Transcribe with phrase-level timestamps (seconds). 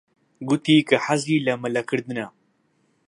[0.47, 2.27] گوتی کە حەزی لە مەلەکردنە.